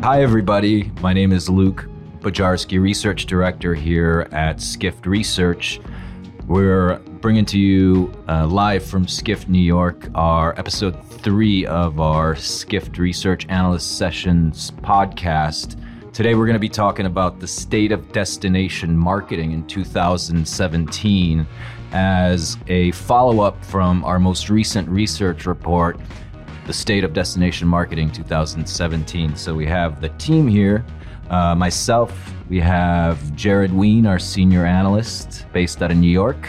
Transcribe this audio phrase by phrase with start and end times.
[0.00, 0.92] Hi, everybody.
[1.00, 1.88] My name is Luke
[2.20, 5.80] Bujarski, Research Director here at Skift Research.
[6.46, 12.36] We're bringing to you uh, live from Skift, New York, our episode three of our
[12.36, 15.80] Skift Research Analyst Sessions podcast.
[16.12, 21.44] Today, we're going to be talking about the state of destination marketing in 2017
[21.94, 25.98] as a follow up from our most recent research report,
[26.66, 29.36] The State of Destination Marketing 2017.
[29.36, 30.84] So, we have the team here.
[31.30, 36.48] Uh, myself, we have Jared Ween, our senior analyst based out of New York.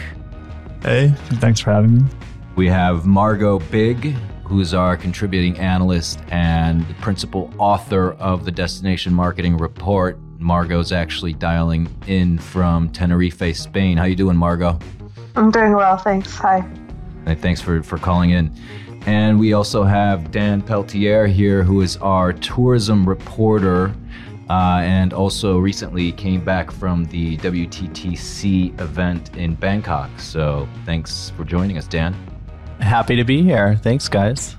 [0.82, 2.04] Hey, thanks for having me.
[2.56, 9.56] We have Margot Bigg, who's our contributing analyst and principal author of the Destination Marketing
[9.56, 10.18] Report.
[10.38, 13.96] Margot's actually dialing in from Tenerife, Spain.
[13.96, 14.78] How you doing, Margot?
[15.36, 16.34] I'm doing well, thanks.
[16.36, 16.66] Hi.
[17.26, 18.50] And thanks for, for calling in.
[19.06, 23.94] And we also have Dan Peltier here, who is our tourism reporter
[24.48, 30.10] uh, and also recently came back from the WTTC event in Bangkok.
[30.18, 32.14] So thanks for joining us, Dan.
[32.80, 33.76] Happy to be here.
[33.76, 34.56] Thanks, guys.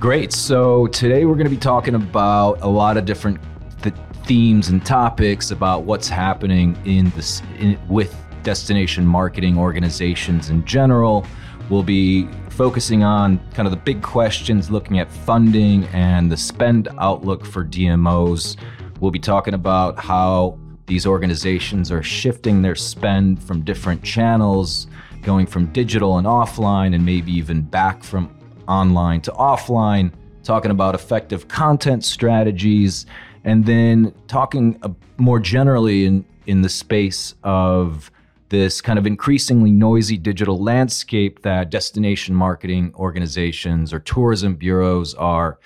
[0.00, 0.32] Great.
[0.32, 3.40] So today we're going to be talking about a lot of different
[3.82, 10.64] th- themes and topics about what's happening in this in, with destination marketing organizations in
[10.64, 11.26] general.
[11.70, 16.88] We'll be focusing on kind of the big questions, looking at funding and the spend
[16.98, 18.56] outlook for DMOs.
[19.00, 24.86] We'll be talking about how these organizations are shifting their spend from different channels,
[25.22, 28.30] going from digital and offline, and maybe even back from
[28.68, 33.06] online to offline, talking about effective content strategies,
[33.44, 38.10] and then talking uh, more generally in, in the space of
[38.48, 45.58] this kind of increasingly noisy digital landscape that destination marketing organizations or tourism bureaus are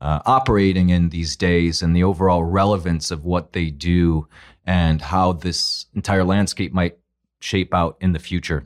[0.00, 4.26] uh, operating in these days and the overall relevance of what they do
[4.66, 6.98] and how this entire landscape might
[7.40, 8.64] shape out in the future.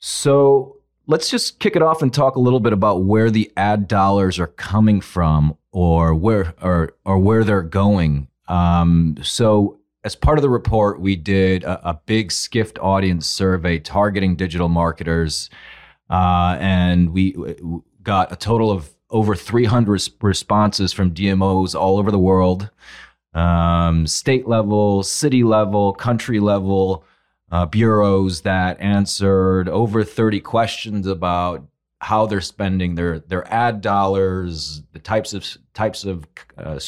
[0.00, 3.88] So let's just kick it off and talk a little bit about where the ad
[3.88, 8.28] dollars are coming from or where or or where they're going.
[8.48, 13.78] Um, so as part of the report, we did a, a big Skift audience survey
[13.78, 15.48] targeting digital marketers,
[16.10, 17.34] uh, and we
[18.02, 22.70] got a total of over 300 responses from DMOs all over the world,
[23.32, 27.04] um, state level, city level, country level
[27.50, 31.64] uh, bureaus that answered over 30 questions about
[32.00, 36.26] how they're spending their their ad dollars, the types of types of
[36.58, 36.78] uh,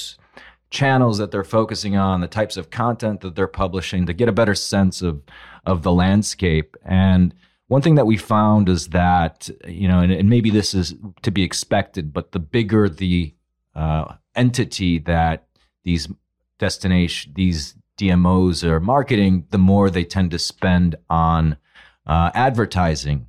[0.70, 4.32] channels that they're focusing on, the types of content that they're publishing to get a
[4.32, 5.22] better sense of
[5.64, 6.76] of the landscape.
[6.84, 7.34] And
[7.68, 11.30] one thing that we found is that you know, and, and maybe this is to
[11.30, 13.34] be expected, but the bigger the
[13.74, 15.46] uh, entity that
[15.84, 16.08] these
[16.58, 21.56] destination these DMOs are marketing, the more they tend to spend on
[22.06, 23.26] uh, advertising.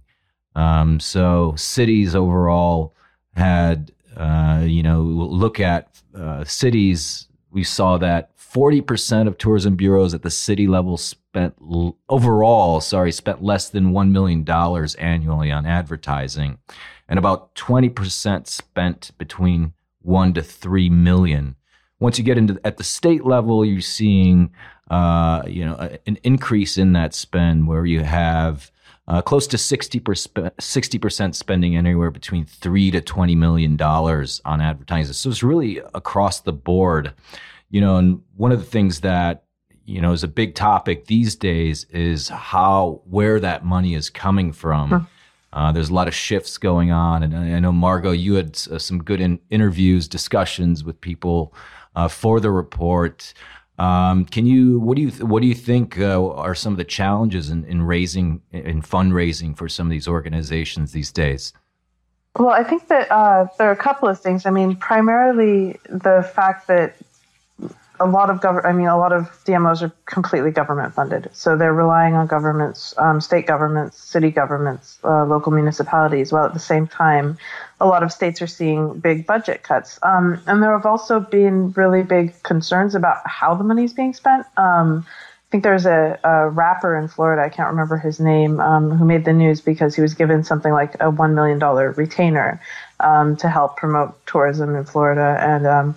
[0.55, 2.93] Um, so cities overall
[3.35, 10.13] had, uh, you know, look at uh, cities we saw that 40% of tourism bureaus
[10.13, 11.55] at the city level spent
[12.09, 14.47] overall, sorry, spent less than $1 million
[15.00, 16.57] annually on advertising,
[17.09, 21.56] and about 20% spent between 1 to 3 million.
[22.00, 24.51] Once you get into at the state level, you're seeing
[24.91, 25.75] uh, you know
[26.06, 28.72] an increase in that spend where you have
[29.07, 35.13] uh, close to 60 percent spending anywhere between three to 20 million dollars on advertising.
[35.13, 37.13] So it's really across the board,
[37.69, 37.97] you know.
[37.97, 39.45] And one of the things that
[39.85, 44.51] you know is a big topic these days is how where that money is coming
[44.51, 44.90] from.
[44.90, 45.00] Huh.
[45.53, 48.78] Uh, there's a lot of shifts going on, and I know Margot, you had uh,
[48.78, 51.53] some good in- interviews, discussions with people
[51.95, 53.34] uh, for the report.
[53.77, 56.83] Um, can you what do you what do you think uh, are some of the
[56.83, 61.53] challenges in, in raising in fundraising for some of these organizations these days?
[62.38, 64.45] Well, I think that uh, there are a couple of things.
[64.45, 66.95] I mean, primarily the fact that
[67.99, 71.29] a lot of government, I mean, a lot of DMOs are completely government funded.
[71.33, 76.53] So they're relying on governments, um, state governments, city governments, uh, local municipalities, while at
[76.53, 77.38] the same time,
[77.79, 79.99] a lot of states are seeing big budget cuts.
[80.03, 84.13] Um, and there have also been really big concerns about how the money is being
[84.13, 84.45] spent.
[84.57, 88.91] Um, I think there's a, a, rapper in Florida, I can't remember his name, um,
[88.91, 91.57] who made the news because he was given something like a $1 million
[91.95, 92.61] retainer
[93.00, 95.38] um, to help promote tourism in Florida.
[95.39, 95.95] And um,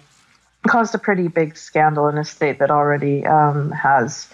[0.66, 4.28] caused a pretty big scandal in a state that already um, has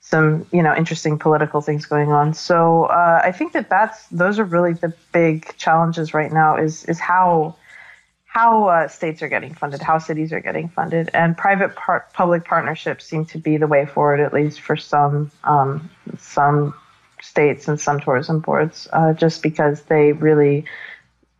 [0.00, 2.34] some you know interesting political things going on.
[2.34, 6.56] So uh, I think that that's those are really the big challenges right now.
[6.56, 7.56] Is is how
[8.26, 12.44] how uh, states are getting funded, how cities are getting funded, and private part, public
[12.44, 16.74] partnerships seem to be the way forward, at least for some um, some
[17.22, 20.64] states and some tourism boards, uh, just because they really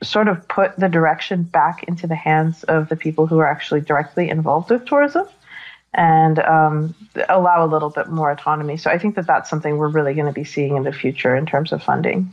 [0.03, 3.81] sort of put the direction back into the hands of the people who are actually
[3.81, 5.27] directly involved with tourism
[5.95, 6.95] and um,
[7.29, 8.77] allow a little bit more autonomy.
[8.77, 11.35] So I think that that's something we're really going to be seeing in the future
[11.35, 12.33] in terms of funding.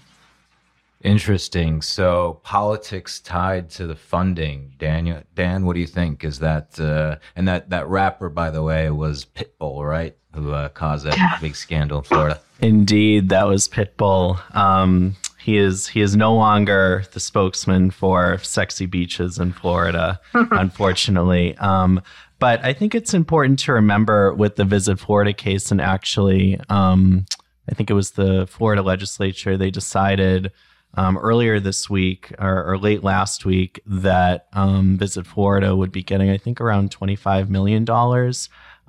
[1.03, 1.81] Interesting.
[1.81, 4.73] So politics tied to the funding.
[4.79, 6.23] Daniel, Dan, what do you think?
[6.23, 10.15] Is that uh, and that that rapper, by the way, was Pitbull, right?
[10.33, 12.39] Who uh, caused that big scandal in Florida.
[12.61, 14.39] Indeed, that was Pitbull.
[14.55, 15.15] Um,
[15.47, 21.55] he is he is no longer the spokesman for sexy beaches in Florida, unfortunately.
[21.59, 22.01] Um,
[22.37, 27.25] but I think it's important to remember with the Visit Florida case, and actually, um,
[27.71, 30.51] I think it was the Florida legislature, they decided
[30.95, 36.03] um, earlier this week or, or, late last week that um, Visit Florida would be
[36.03, 37.85] getting, I think, around $25 million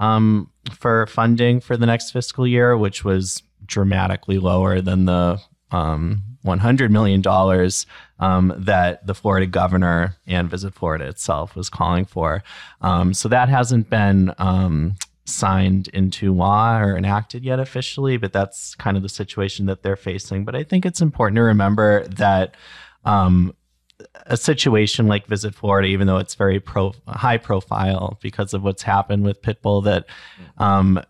[0.00, 5.40] um, for funding for the next fiscal year, which was dramatically lower than the
[5.70, 7.22] um, $100 million
[8.20, 12.42] um, that the Florida governor and Visit Florida itself was calling for.
[12.80, 18.74] Um, so that hasn't been um, signed into law or enacted yet officially, but that's
[18.76, 20.44] kind of the situation that they're facing.
[20.44, 22.56] But I think it's important to remember that
[23.04, 23.54] um,
[24.26, 28.82] a situation like Visit Florida, even though it's very pro- high profile because of what's
[28.82, 30.06] happened with Pitbull, that
[30.58, 31.00] um,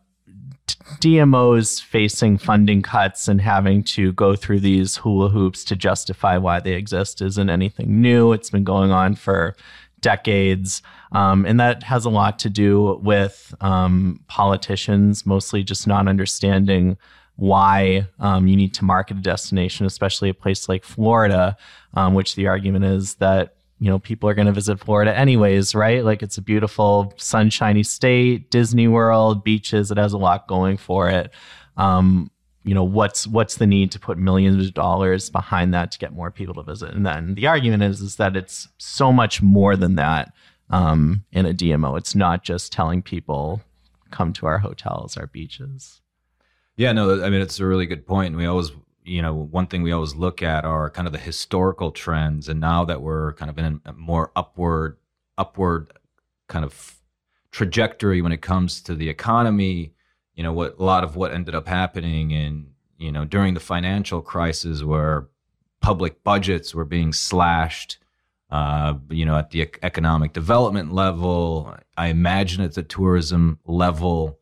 [1.01, 6.61] DMOs facing funding cuts and having to go through these hula hoops to justify why
[6.61, 8.33] they exist isn't anything new.
[8.33, 9.57] It's been going on for
[10.01, 10.83] decades.
[11.13, 16.97] Um, and that has a lot to do with um, politicians mostly just not understanding
[17.37, 21.57] why um, you need to market a destination, especially a place like Florida,
[21.95, 25.75] um, which the argument is that you know people are going to visit Florida anyways,
[25.75, 26.05] right?
[26.05, 29.91] Like it's a beautiful, sunshiny state, Disney World, beaches.
[29.91, 31.33] It has a lot going for it.
[31.77, 32.31] Um,
[32.65, 36.13] you know what's what's the need to put millions of dollars behind that to get
[36.13, 36.93] more people to visit?
[36.93, 40.33] And then the argument is is that it's so much more than that
[40.71, 41.97] um, in a DMO.
[41.97, 43.63] It's not just telling people
[44.11, 46.01] come to our hotels, our beaches.
[46.77, 48.37] Yeah, no, I mean it's a really good point.
[48.37, 48.73] We always
[49.09, 52.61] you know, one thing we always look at are kind of the historical trends, and
[52.61, 54.99] now that we're kind of in a more upward,
[55.37, 55.93] upward
[56.49, 56.97] kind of
[57.51, 59.93] trajectory when it comes to the economy,
[60.35, 62.69] you know, what a lot of what ended up happening in,
[62.99, 65.29] you know, during the financial crisis, where
[65.81, 67.99] public budgets were being slashed,
[68.51, 71.75] uh, you know, at the economic development level.
[71.97, 74.38] I imagine at the tourism level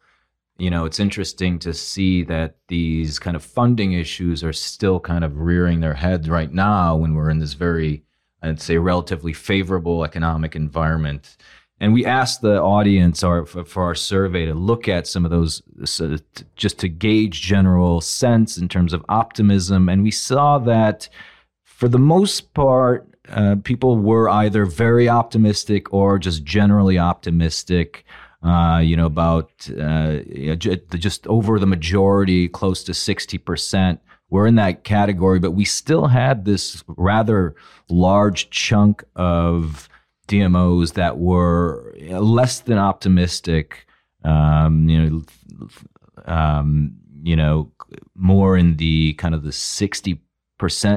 [0.58, 5.24] you know, it's interesting to see that these kind of funding issues are still kind
[5.24, 8.02] of rearing their heads right now when we're in this very,
[8.42, 11.36] I'd say, relatively favorable economic environment.
[11.78, 15.60] And we asked the audience or for our survey to look at some of those
[15.84, 16.16] so
[16.54, 19.90] just to gauge general sense in terms of optimism.
[19.90, 21.10] And we saw that
[21.64, 28.06] for the most part, uh, people were either very optimistic or just generally optimistic
[28.46, 29.50] uh, you know, about
[29.80, 30.18] uh,
[30.56, 33.98] just over the majority, close to 60%.
[34.30, 37.56] We're in that category, but we still had this rather
[37.88, 39.88] large chunk of
[40.28, 43.86] DMOs that were less than optimistic.
[44.24, 45.22] Um, you know,
[46.26, 47.72] um, you know,
[48.14, 50.18] more in the kind of the 60%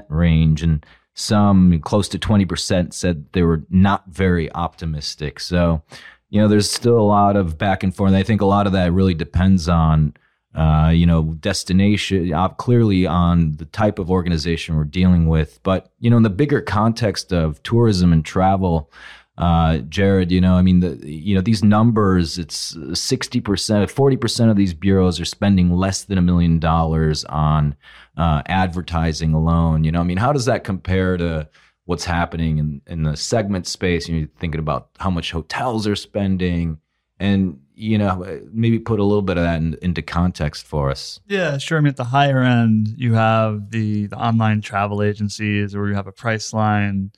[0.09, 5.39] range, and some close to 20% said they were not very optimistic.
[5.39, 5.83] So,
[6.29, 8.13] you know, there's still a lot of back and forth.
[8.13, 10.13] I think a lot of that really depends on,
[10.53, 15.59] uh, you know, destination, uh, clearly on the type of organization we're dealing with.
[15.63, 18.91] But, you know, in the bigger context of tourism and travel,
[19.39, 24.57] uh, Jared, you know, I mean, the, you know, these numbers, it's 60%, 40% of
[24.57, 27.75] these bureaus are spending less than a million dollars on
[28.17, 29.85] uh, advertising alone.
[29.85, 31.47] You know, I mean, how does that compare to,
[31.89, 34.07] what's happening in, in the segment space.
[34.07, 36.77] You're thinking about how much hotels are spending
[37.19, 41.19] and, you know, maybe put a little bit of that in, into context for us.
[41.25, 41.79] Yeah, sure.
[41.79, 45.95] I mean, at the higher end, you have the, the online travel agencies where you
[45.95, 47.09] have a Priceline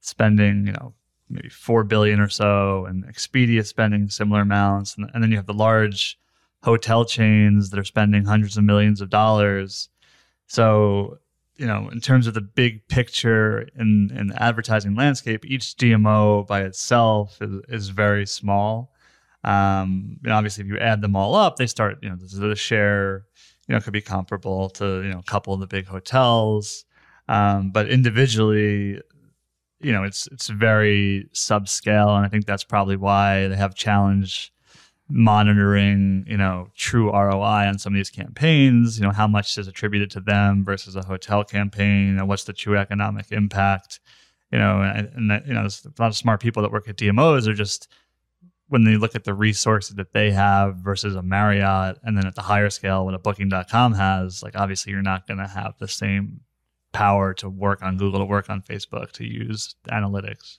[0.00, 0.92] spending, you know,
[1.30, 4.94] maybe 4 billion or so and Expedia spending similar amounts.
[4.94, 6.18] And, and then you have the large
[6.62, 9.88] hotel chains that are spending hundreds of millions of dollars.
[10.48, 11.16] So
[11.58, 16.46] you know, in terms of the big picture in, in the advertising landscape, each DMO
[16.46, 18.92] by itself is, is very small.
[19.42, 21.98] Um, know, obviously, if you add them all up, they start.
[22.02, 23.24] You know, the share
[23.66, 26.84] you know could be comparable to you know a couple of the big hotels,
[27.28, 29.00] um, but individually,
[29.80, 34.52] you know, it's it's very subscale, and I think that's probably why they have challenge
[35.08, 38.98] monitoring, you know, true ROI on some of these campaigns.
[38.98, 42.52] You know, how much is attributed to them versus a hotel campaign, and what's the
[42.52, 44.00] true economic impact?
[44.52, 46.96] You know, and, and you know, there's a lot of smart people that work at
[46.96, 47.88] DMOs are just
[48.68, 52.34] when they look at the resources that they have versus a Marriott, and then at
[52.34, 55.88] the higher scale, what a Booking.com has, like obviously you're not going to have the
[55.88, 56.40] same
[56.92, 60.58] power to work on Google, to work on Facebook, to use analytics.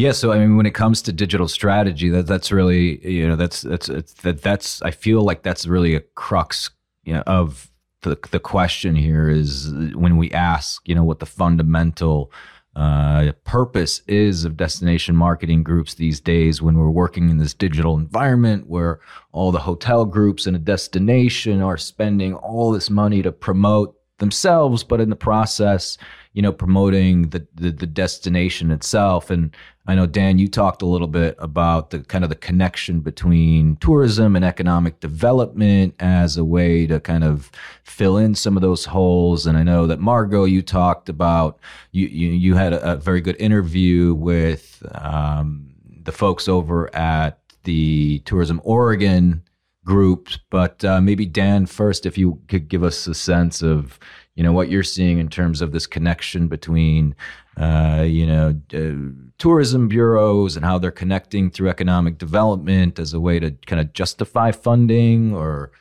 [0.00, 3.36] Yeah, so I mean, when it comes to digital strategy, that that's really you know
[3.36, 3.86] that's that's
[4.22, 6.70] that that's I feel like that's really a crux
[7.04, 11.26] you know, of the the question here is when we ask you know what the
[11.26, 12.32] fundamental
[12.74, 17.98] uh, purpose is of destination marketing groups these days when we're working in this digital
[17.98, 19.00] environment where
[19.32, 24.84] all the hotel groups in a destination are spending all this money to promote themselves,
[24.84, 25.98] but in the process,
[26.32, 29.30] you know, promoting the, the, the destination itself.
[29.30, 29.54] And
[29.86, 33.76] I know Dan, you talked a little bit about the kind of the connection between
[33.76, 37.50] tourism and economic development as a way to kind of
[37.82, 39.46] fill in some of those holes.
[39.46, 41.58] And I know that Margot, you talked about
[41.90, 47.40] you you, you had a, a very good interview with um, the folks over at
[47.64, 49.42] the Tourism Oregon
[49.84, 50.38] groups.
[50.50, 53.98] But uh, maybe Dan first, if you could give us a sense of
[54.40, 57.14] you know what you're seeing in terms of this connection between
[57.58, 63.20] uh, you know uh, tourism bureaus and how they're connecting through economic development as a
[63.20, 65.72] way to kind of justify funding, or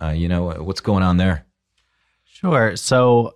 [0.00, 1.44] uh, you know what's going on there.
[2.24, 2.76] Sure.
[2.76, 3.34] So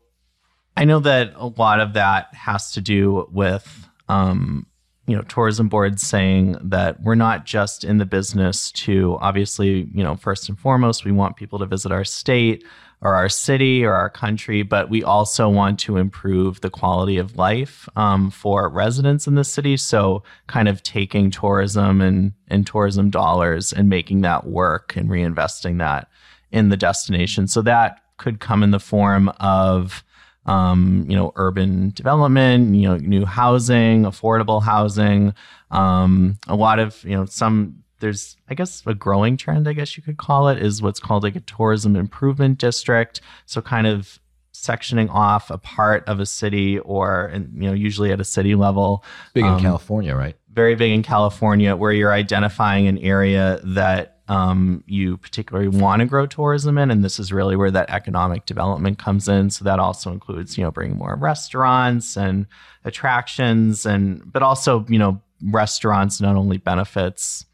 [0.77, 4.65] I know that a lot of that has to do with um,
[5.09, 10.05] you know tourism boards saying that we're not just in the business to obviously you
[10.05, 12.65] know first and foremost we want people to visit our state
[13.01, 17.37] or our city or our country but we also want to improve the quality of
[17.37, 19.77] life um, for residents in the city.
[19.77, 25.79] So kind of taking tourism and, and tourism dollars and making that work and reinvesting
[25.79, 26.09] that
[26.51, 27.47] in the destination.
[27.47, 30.05] So that could come in the form of
[30.47, 35.35] um, you know, urban development, you know, new housing, affordable housing,
[35.71, 39.97] um, a lot of, you know, some there's I guess a growing trend, I guess
[39.97, 43.21] you could call it, is what's called like a tourism improvement district.
[43.47, 44.19] So kind of
[44.53, 48.57] sectioning off a part of a city or and you know usually at a city
[48.57, 53.61] level big in um, california right very big in california where you're identifying an area
[53.63, 57.89] that um, you particularly want to grow tourism in, and this is really where that
[57.89, 59.49] economic development comes in.
[59.51, 62.47] So that also includes, you know, bringing more restaurants and
[62.85, 67.47] attractions, and but also, you know, restaurants not only benefits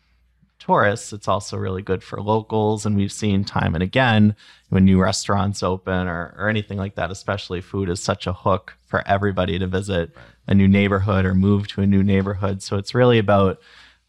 [0.65, 2.87] tourists, it's also really good for locals.
[2.87, 4.35] And we've seen time and again
[4.71, 8.77] when new restaurants open or, or anything like that, especially food is such a hook
[8.87, 10.11] for everybody to visit
[10.47, 12.63] a new neighborhood or move to a new neighborhood.
[12.63, 13.61] So it's really about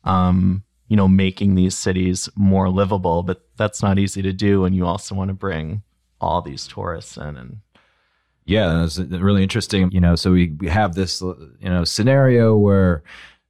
[0.03, 4.65] um, you know, making these cities more livable, but that's not easy to do.
[4.65, 5.81] And you also want to bring
[6.21, 7.57] all these tourists in and
[8.47, 9.89] yeah, it's really interesting.
[9.91, 13.03] You know, so we, we have this, you know, scenario where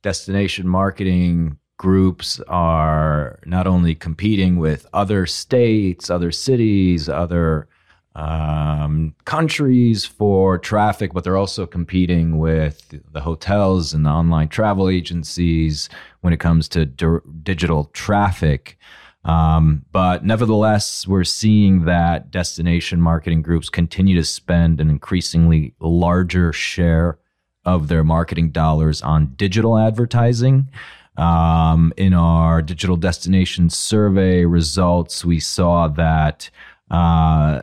[0.03, 7.67] destination marketing groups are not only competing with other states, other cities, other
[8.15, 14.89] um, countries for traffic, but they're also competing with the hotels and the online travel
[14.89, 15.89] agencies
[16.21, 18.77] when it comes to di- digital traffic.
[19.25, 26.53] Um, but nevertheless, we're seeing that destination marketing groups continue to spend an increasingly larger
[26.53, 27.17] share
[27.65, 30.69] of their marketing dollars on digital advertising.
[31.17, 36.49] Um, in our digital destination survey results, we saw that
[36.91, 37.61] uh,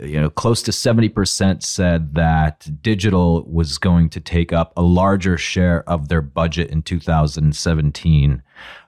[0.00, 5.36] you know, close to 70% said that digital was going to take up a larger
[5.36, 8.42] share of their budget in 2017.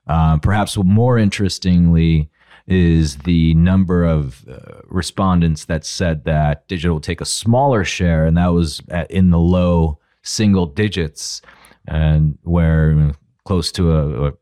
[0.06, 2.30] Uh, perhaps more interestingly,
[2.66, 8.24] is the number of uh, respondents that said that digital will take a smaller share,
[8.24, 11.42] and that was at, in the low single digits,
[11.86, 13.12] and where
[13.44, 14.32] close to a, a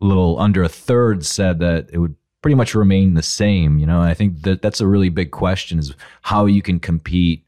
[0.00, 3.78] little under a third said that it would pretty much remain the same.
[3.78, 7.46] You know, I think that that's a really big question is how you can compete,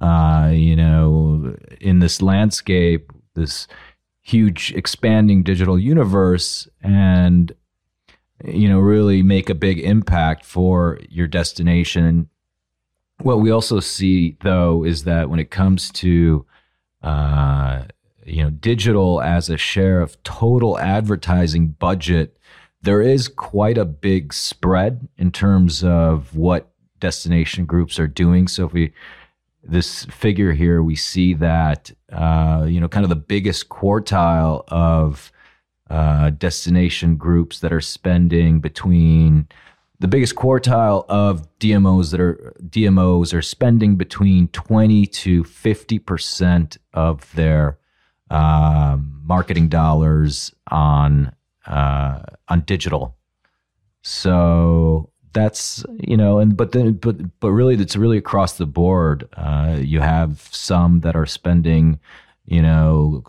[0.00, 3.66] uh, you know, in this landscape, this
[4.22, 7.52] huge expanding digital universe and,
[8.44, 12.28] you know, really make a big impact for your destination.
[13.20, 16.46] What we also see though is that when it comes to,
[17.02, 17.84] uh,
[18.26, 22.36] you know, digital as a share of total advertising budget,
[22.82, 28.48] there is quite a big spread in terms of what destination groups are doing.
[28.48, 28.92] So if we
[29.62, 35.32] this figure here, we see that uh, you know kind of the biggest quartile of
[35.88, 39.46] uh, destination groups that are spending between
[39.98, 46.78] the biggest quartile of DMOs that are DMOs are spending between 20 to 50 percent
[46.92, 47.78] of their
[48.30, 51.32] uh, marketing dollars on
[51.66, 53.16] uh, on digital.
[54.02, 59.28] So that's you know, and but then but but really, it's really across the board.
[59.36, 62.00] Uh, you have some that are spending,
[62.46, 63.22] you know,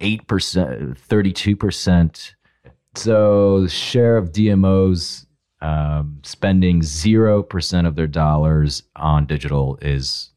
[0.00, 2.34] eight percent, thirty-two percent.
[2.94, 5.26] So the share of DMOs
[5.60, 10.30] um, spending zero percent of their dollars on digital is,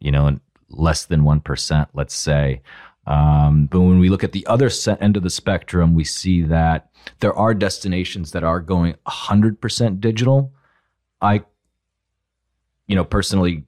[0.00, 1.88] you know, less than one percent.
[1.94, 2.62] Let's say.
[3.08, 4.70] Um, but when we look at the other
[5.00, 10.52] end of the spectrum, we see that there are destinations that are going 100% digital.
[11.22, 11.42] I,
[12.86, 13.64] you know, personally,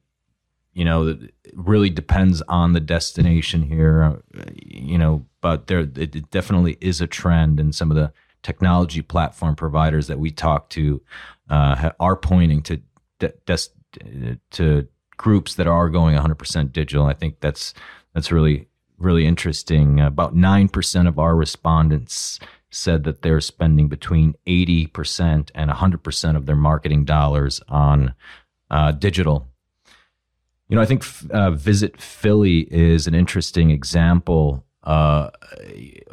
[0.75, 4.23] you know, it really depends on the destination here,
[4.54, 9.57] you know, but there, it definitely is a trend and some of the technology platform
[9.57, 11.00] providers that we talk to
[11.49, 12.80] uh, are pointing to
[13.47, 14.87] des- to
[15.21, 17.05] groups that are going 100% digital.
[17.05, 17.75] I think that's
[18.15, 18.67] that's really
[18.99, 20.00] really interesting.
[20.00, 22.39] About 9% of our respondents
[22.71, 28.15] said that they're spending between 80% and 100% of their marketing dollars on
[28.71, 29.49] uh, digital.
[30.69, 35.31] You know, I think uh, Visit Philly is an interesting example, uh,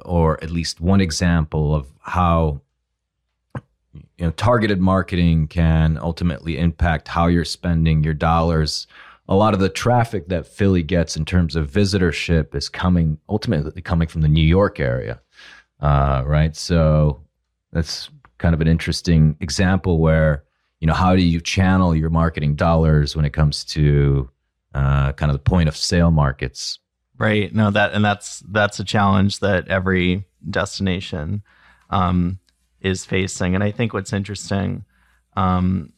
[0.03, 2.61] or at least one example of how
[4.17, 8.87] you know targeted marketing can ultimately impact how you're spending your dollars
[9.29, 13.81] a lot of the traffic that Philly gets in terms of visitorship is coming ultimately
[13.81, 15.19] coming from the New York area,
[15.81, 16.55] uh, right?
[16.55, 17.21] So
[17.73, 20.43] that's kind of an interesting example where
[20.79, 24.29] you know how do you channel your marketing dollars when it comes to
[24.73, 26.79] uh, kind of the point of sale markets,
[27.17, 27.53] right?
[27.53, 31.43] No, that and that's that's a challenge that every destination
[31.89, 32.39] um,
[32.81, 34.85] is facing, and I think what's interesting.
[35.35, 35.93] Um,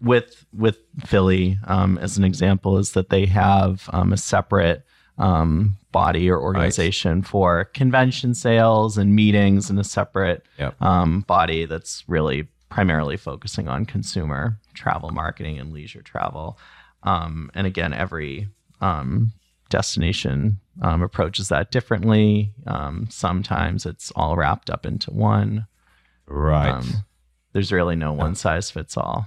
[0.00, 4.84] with with Philly um, as an example is that they have um, a separate
[5.18, 7.26] um, body or organization right.
[7.26, 10.80] for convention sales and meetings, and a separate yep.
[10.80, 16.58] Um, body that's really primarily focusing on consumer travel marketing and leisure travel.
[17.02, 18.48] Um, and again, every
[18.80, 19.32] um,
[19.68, 22.52] destination approaches that differently.
[23.08, 25.66] sometimes it's all wrapped up into one.
[26.30, 26.84] Right.
[27.52, 29.26] there's really no one size fits all.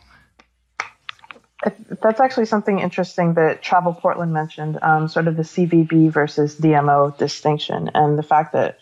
[2.02, 7.18] That's actually something interesting that Travel Portland mentioned, um, sort of the CVB versus DMO
[7.18, 8.80] distinction, and the fact that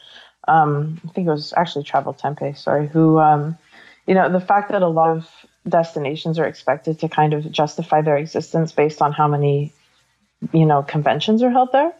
[0.47, 3.57] um, I think it was actually Travel Tempe, sorry, who, um,
[4.07, 5.29] you know, the fact that a lot of
[5.67, 9.73] destinations are expected to kind of justify their existence based on how many,
[10.51, 11.93] you know, conventions are held there,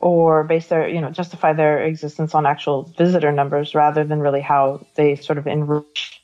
[0.00, 4.40] or base their, you know, justify their existence on actual visitor numbers rather than really
[4.40, 6.22] how they sort of enrich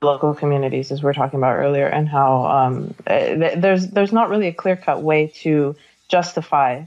[0.00, 4.30] local communities, as we are talking about earlier, and how um, eh, there's there's not
[4.30, 5.74] really a clear cut way to
[6.08, 6.84] justify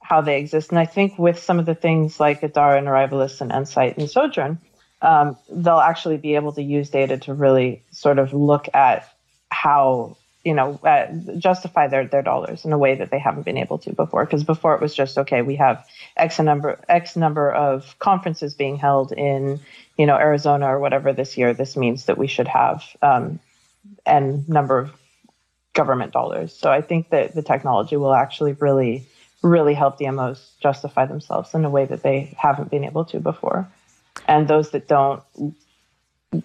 [0.00, 0.70] how they exist.
[0.70, 4.08] And I think with some of the things like Adara and Arrivalist and Ensight and
[4.08, 4.58] Sojern,
[5.00, 9.08] um, they'll actually be able to use data to really sort of look at
[9.50, 11.06] how you know uh,
[11.38, 14.24] justify their their dollars in a way that they haven't been able to before.
[14.24, 18.76] Because before it was just okay, we have x number x number of conferences being
[18.76, 19.60] held in
[19.96, 23.40] you know Arizona or whatever this year, this means that we should have um,
[24.04, 24.92] n number of
[25.72, 26.52] government dollars.
[26.54, 29.06] So I think that the technology will actually really
[29.42, 33.68] really help DMOs justify themselves in a way that they haven't been able to before.
[34.26, 35.22] And those that don't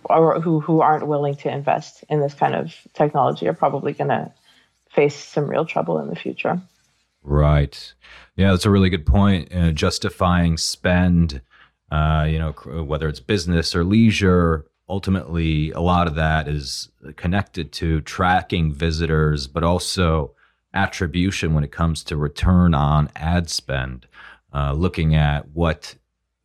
[0.05, 4.09] or who who aren't willing to invest in this kind of technology are probably going
[4.09, 4.31] to
[4.89, 6.61] face some real trouble in the future.
[7.21, 7.93] Right.
[8.35, 9.53] Yeah, that's a really good point.
[9.53, 11.41] Uh, justifying spend
[11.91, 12.51] uh, you know,
[12.83, 19.47] whether it's business or leisure, ultimately a lot of that is connected to tracking visitors,
[19.47, 20.31] but also
[20.73, 24.07] attribution when it comes to return on ad spend,
[24.53, 25.95] uh, looking at what,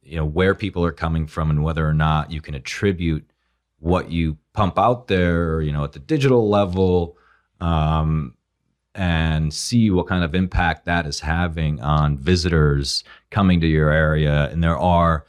[0.02, 3.28] you know, where people are coming from and whether or not you can attribute
[3.84, 7.18] what you pump out there, you know, at the digital level,
[7.60, 8.34] um,
[8.94, 14.48] and see what kind of impact that is having on visitors coming to your area.
[14.50, 15.26] And there are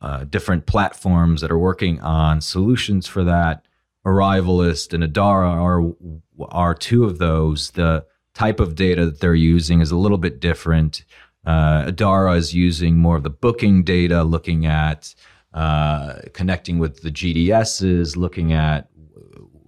[0.00, 3.66] uh, different platforms that are working on solutions for that.
[4.04, 5.94] Arrivalist and Adara are
[6.50, 7.70] are two of those.
[7.70, 11.04] The type of data that they're using is a little bit different.
[11.46, 15.14] Uh, Adara is using more of the booking data, looking at
[15.54, 18.88] uh, connecting with the GDSs, looking at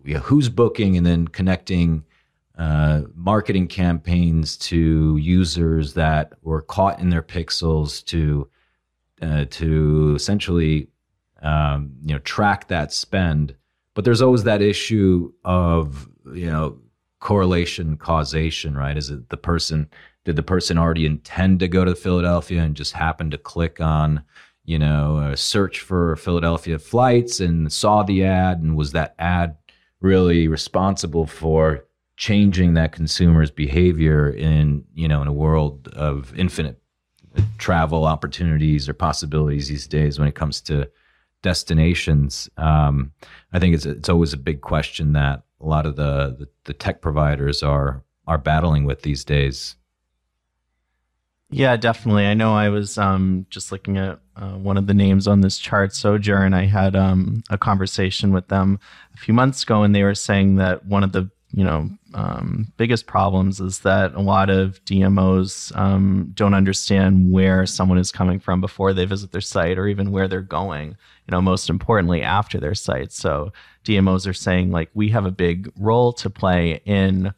[0.05, 2.05] you know, who's booking, and then connecting
[2.59, 8.49] uh, marketing campaigns to users that were caught in their pixels to
[9.23, 10.88] uh, to essentially
[11.42, 13.55] um, you know track that spend.
[13.94, 16.79] But there's always that issue of you know
[17.20, 18.97] correlation causation, right?
[18.97, 19.88] Is it the person
[20.25, 24.23] did the person already intend to go to Philadelphia and just happen to click on
[24.64, 29.57] you know a search for Philadelphia flights and saw the ad and was that ad
[30.00, 31.85] really responsible for
[32.16, 36.81] changing that consumer's behavior in you know in a world of infinite
[37.59, 40.88] travel opportunities or possibilities these days when it comes to
[41.42, 42.48] destinations.
[42.57, 43.12] Um,
[43.53, 46.72] I think it's it's always a big question that a lot of the, the, the
[46.72, 49.77] tech providers are are battling with these days.
[51.54, 52.26] Yeah, definitely.
[52.26, 55.56] I know I was um, just looking at uh, one of the names on this
[55.56, 56.52] chart, Sojern.
[56.52, 58.80] I had um, a conversation with them
[59.14, 62.72] a few months ago, and they were saying that one of the you know um,
[62.76, 68.40] biggest problems is that a lot of DMOs um, don't understand where someone is coming
[68.40, 70.88] from before they visit their site, or even where they're going.
[70.88, 73.12] You know, most importantly, after their site.
[73.12, 73.52] So
[73.84, 77.32] DMOs are saying like we have a big role to play in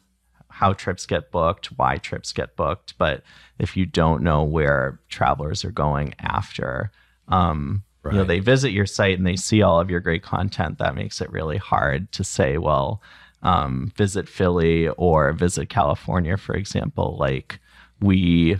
[0.57, 3.23] how trips get booked, why trips get booked, but
[3.59, 6.91] if you don't know where travelers are going after,
[7.27, 8.13] um, right.
[8.13, 10.77] you know, they visit your site and they see all of your great content.
[10.79, 13.01] That makes it really hard to say, well
[13.43, 17.59] um, visit Philly or visit California, for example, like
[18.01, 18.57] we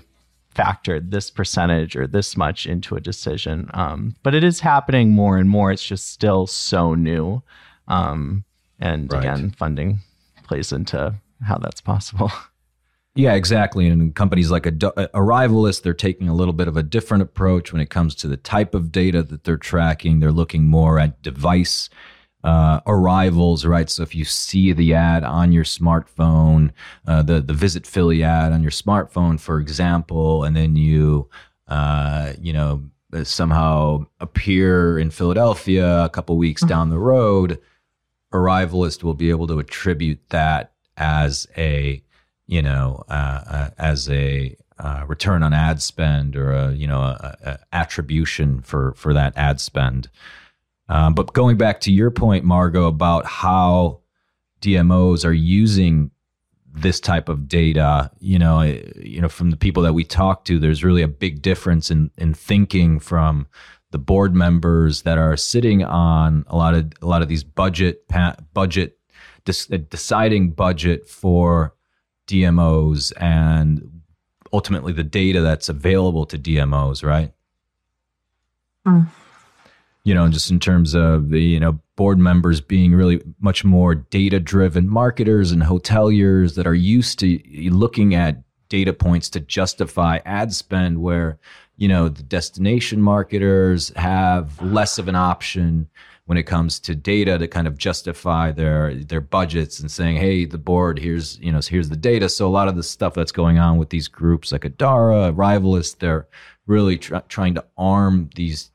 [0.56, 3.70] factored this percentage or this much into a decision.
[3.74, 5.72] Um, but it is happening more and more.
[5.72, 7.44] It's just still so new.
[7.88, 8.44] Um,
[8.80, 9.20] and right.
[9.20, 10.00] again, funding
[10.44, 12.32] plays into how that's possible.
[13.18, 13.88] Yeah, exactly.
[13.88, 17.82] And companies like a, Arrivalist, they're taking a little bit of a different approach when
[17.82, 20.20] it comes to the type of data that they're tracking.
[20.20, 21.90] They're looking more at device
[22.44, 23.90] uh, arrivals, right?
[23.90, 26.72] So if you see the ad on your smartphone,
[27.08, 31.28] uh, the the Visit Philly ad on your smartphone, for example, and then you
[31.68, 32.84] uh, you know
[33.24, 36.70] somehow appear in Philadelphia a couple weeks mm-hmm.
[36.70, 37.60] down the road,
[38.32, 42.02] Arrivalist will be able to attribute that as a
[42.48, 47.02] you know uh, uh, as a uh, return on ad spend or a you know
[47.02, 50.10] a, a attribution for for that ad spend.
[50.90, 54.00] Um, but going back to your point, Margot, about how
[54.62, 56.12] DMOs are using
[56.74, 60.60] this type of data, you know, you know, from the people that we talk to,
[60.60, 63.48] there's really a big difference in in thinking from
[63.92, 68.08] the board members that are sitting on a lot of a lot of these budget
[68.54, 68.97] budget
[69.50, 71.74] uh, deciding budget for
[72.28, 74.02] DMOs and
[74.54, 77.34] ultimately the data that's available to DMOs, right?
[78.86, 79.08] Mm
[80.08, 83.94] you know, just in terms of the, you know, board members being really much more
[83.94, 87.38] data driven marketers and hoteliers that are used to
[87.70, 91.38] looking at data points to justify ad spend where,
[91.76, 95.90] you know, the destination marketers have less of an option
[96.28, 100.46] when it comes to data to kind of justify their their budgets and saying, "Hey,
[100.46, 103.32] the board, here's you know here's the data." So a lot of the stuff that's
[103.32, 106.28] going on with these groups like Adara, Rivalist, they're
[106.68, 108.72] really tr- trying to arm these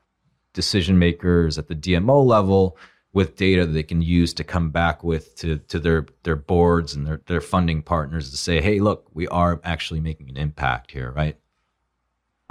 [0.53, 2.77] decision makers at the DMO level
[3.13, 6.95] with data that they can use to come back with to, to their, their boards
[6.95, 10.89] and their, their funding partners to say, hey, look, we are actually making an impact
[10.91, 11.37] here, right?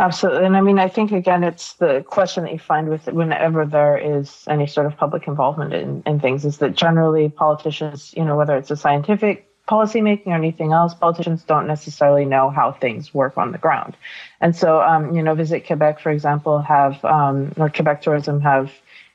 [0.02, 0.46] Absolutely.
[0.46, 3.96] And I mean, I think, again, it's the question that you find with whenever there
[3.96, 8.36] is any sort of public involvement in, in things is that generally politicians, you know,
[8.36, 13.38] whether it's a scientific policymaking or anything else, politicians don't necessarily know how things work
[13.38, 13.96] on the ground.
[14.40, 18.72] And so, um, you know, Visit Quebec, for example, have, um, or Quebec Tourism have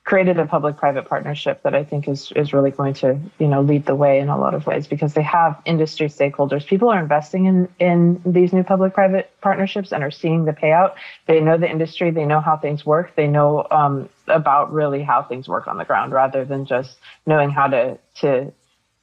[0.08, 3.86] created a public-private partnership that I think is is really going to, you know, lead
[3.86, 6.66] the way in a lot of ways because they have industry stakeholders.
[6.66, 10.94] People are investing in in these new public-private partnerships and are seeing the payout.
[11.26, 15.24] They know the industry, they know how things work, they know um, about really how
[15.24, 18.54] things work on the ground rather than just knowing how to to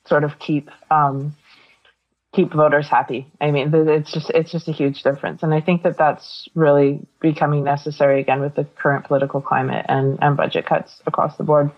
[0.07, 1.37] sort of keep um,
[2.35, 3.27] keep voters happy.
[3.41, 7.01] I mean, it's just it's just a huge difference, and I think that that's really
[7.21, 11.71] becoming necessary again with the current political climate and and budget cuts across the board.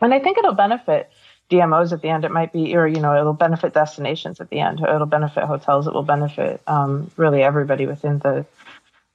[0.00, 1.10] And I think it'll benefit
[1.50, 2.24] DMOs at the end.
[2.24, 4.80] It might be, or you know, it'll benefit destinations at the end.
[4.80, 5.86] It'll benefit hotels.
[5.86, 8.46] It will benefit um, really everybody within the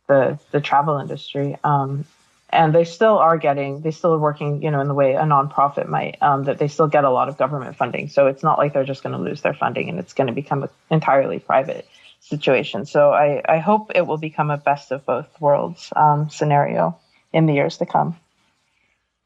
[0.07, 1.57] the the travel industry.
[1.63, 2.05] Um,
[2.49, 5.21] and they still are getting they still are working you know in the way a
[5.21, 8.09] nonprofit might um, that they still get a lot of government funding.
[8.09, 10.33] So it's not like they're just going to lose their funding and it's going to
[10.33, 11.87] become an entirely private
[12.21, 12.85] situation.
[12.85, 16.97] So I, I hope it will become a best of both worlds um, scenario
[17.31, 18.17] in the years to come.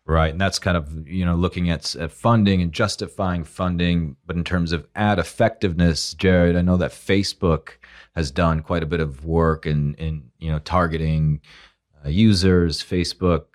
[0.05, 4.35] Right, and that's kind of you know looking at, at funding and justifying funding, but
[4.35, 7.77] in terms of ad effectiveness, Jared, I know that Facebook
[8.13, 11.39] has done quite a bit of work in in you know targeting
[12.09, 13.45] users, Facebook,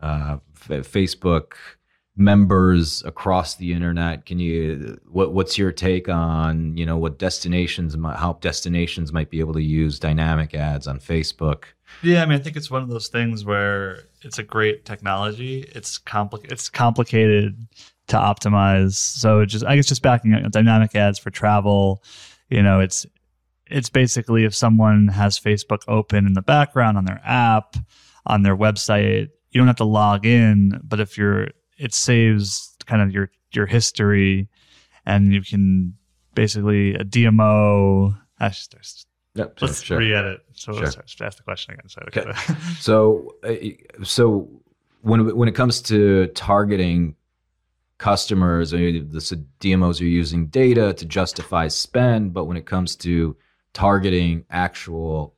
[0.00, 1.52] uh, f- Facebook
[2.16, 4.26] members across the internet.
[4.26, 9.38] Can you what what's your take on you know what destinations how destinations might be
[9.38, 11.64] able to use dynamic ads on Facebook?
[12.02, 15.60] Yeah, I mean, I think it's one of those things where it's a great technology.
[15.74, 17.56] It's compli- It's complicated
[18.08, 18.94] to optimize.
[18.94, 22.02] So just, I guess, just backing up dynamic ads for travel.
[22.50, 23.06] You know, it's
[23.70, 27.76] it's basically if someone has Facebook open in the background on their app,
[28.26, 33.02] on their website, you don't have to log in, but if you're, it saves kind
[33.02, 34.48] of your your history,
[35.06, 35.94] and you can
[36.34, 38.16] basically a DMO.
[38.40, 38.80] Actually,
[39.34, 39.98] Yep, Let's sure.
[39.98, 40.40] re-edit.
[40.52, 40.82] So Sure.
[40.82, 41.88] let's ask the question again.
[41.88, 42.32] So, Okay.
[42.80, 44.48] So, uh, so
[45.02, 47.14] when when it comes to targeting
[47.98, 49.18] customers, I mean, the
[49.60, 53.36] DMOs are using data to justify spend, but when it comes to
[53.72, 55.34] targeting actual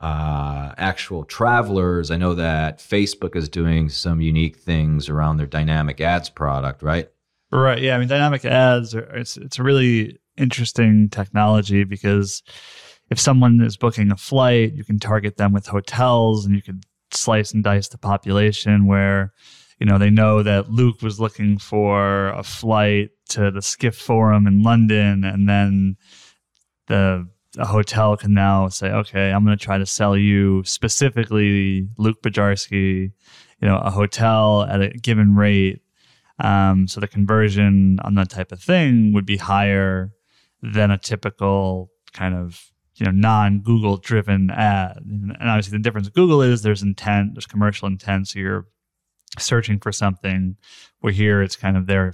[0.00, 6.00] uh, actual travelers, I know that Facebook is doing some unique things around their dynamic
[6.00, 7.08] ads product, right?
[7.50, 7.80] Right.
[7.80, 7.96] Yeah.
[7.96, 12.42] I mean, dynamic ads are it's it's a really interesting technology because
[13.10, 16.80] if someone is booking a flight, you can target them with hotels, and you can
[17.10, 19.32] slice and dice the population where
[19.80, 24.46] you know they know that Luke was looking for a flight to the Skift Forum
[24.46, 25.96] in London, and then
[26.86, 31.88] the a hotel can now say, okay, I'm going to try to sell you specifically
[31.98, 33.12] Luke Bujarski,
[33.60, 35.82] you know, a hotel at a given rate.
[36.38, 40.12] Um, so the conversion on that type of thing would be higher
[40.62, 44.98] than a typical kind of you know non-Google driven ad.
[45.04, 48.66] And obviously, the difference with Google is there's intent, there's commercial intent, so you're
[49.38, 50.56] searching for something.
[51.00, 52.12] Where here, it's kind of there,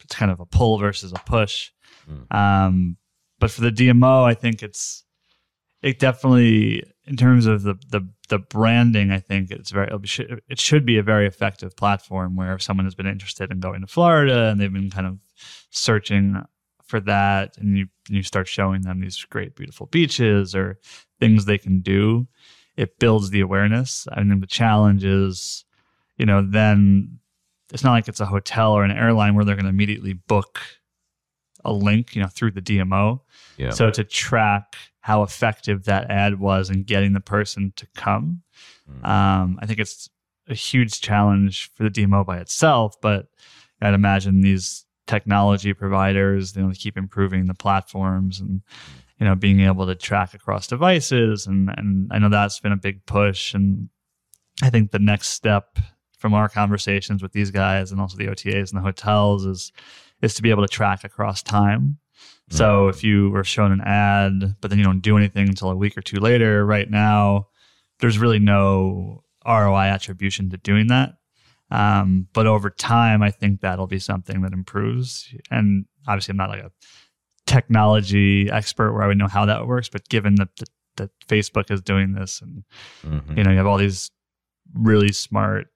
[0.00, 1.70] it's kind of a pull versus a push.
[2.08, 2.34] Mm.
[2.34, 2.96] Um,
[3.40, 5.02] but for the DMO, I think it's
[5.82, 9.10] it definitely in terms of the the the branding.
[9.10, 10.10] I think it's very it'll be,
[10.48, 13.80] it should be a very effective platform where if someone has been interested in going
[13.80, 15.18] to Florida and they've been kind of
[15.70, 16.42] searching
[16.84, 20.78] for that, and you you start showing them these great beautiful beaches or
[21.18, 22.28] things they can do,
[22.76, 24.06] it builds the awareness.
[24.12, 25.64] I think the challenge is,
[26.18, 27.18] you know, then
[27.72, 30.60] it's not like it's a hotel or an airline where they're going to immediately book
[31.64, 33.20] a link, you know, through the DMO.
[33.56, 33.70] Yeah.
[33.70, 38.42] So to track how effective that ad was in getting the person to come,
[38.90, 39.06] Mm.
[39.08, 40.08] um, I think it's
[40.48, 43.00] a huge challenge for the DMO by itself.
[43.00, 43.26] But
[43.80, 48.62] I'd imagine these technology providers, you know, they keep improving the platforms and
[49.18, 52.76] you know being able to track across devices, and and I know that's been a
[52.76, 53.54] big push.
[53.54, 53.88] And
[54.62, 55.78] I think the next step
[56.18, 59.72] from our conversations with these guys and also the OTAs and the hotels is
[60.22, 61.98] is to be able to track across time.
[62.52, 65.76] So if you were shown an ad, but then you don't do anything until a
[65.76, 67.46] week or two later, right now,
[68.00, 71.14] there's really no ROI attribution to doing that.
[71.70, 75.32] Um, but over time, I think that'll be something that improves.
[75.52, 76.72] And obviously, I'm not like a
[77.46, 81.70] technology expert where I would know how that works, but given that, that, that Facebook
[81.70, 82.64] is doing this and
[83.06, 83.36] Mhm.
[83.36, 84.10] you know you have all these
[84.74, 85.68] really smart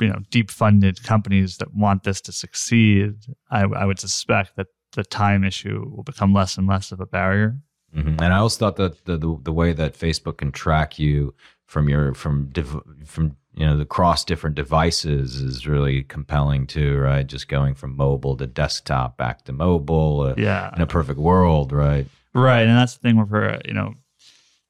[0.00, 3.14] you know deep funded companies that want this to succeed
[3.50, 7.06] I, I would suspect that the time issue will become less and less of a
[7.06, 7.56] barrier
[7.94, 8.20] Mhm.
[8.20, 11.34] And I also thought that the, the the way that Facebook can track you
[11.66, 16.98] from your from div, from you know the cross different devices is really compelling too,
[16.98, 17.26] right?
[17.26, 21.72] Just going from mobile to desktop back to mobile uh, yeah in a perfect world,
[21.72, 22.06] right?
[22.32, 23.94] right and that's the thing where you know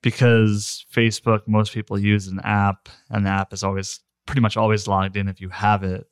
[0.03, 4.87] because facebook most people use an app and the app is always pretty much always
[4.89, 6.07] logged in if you have it